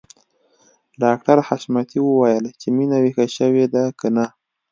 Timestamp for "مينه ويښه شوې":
2.77-3.65